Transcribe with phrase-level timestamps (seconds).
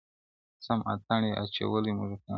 [0.59, 2.29] o سم اتڼ یې اچولی موږکانو,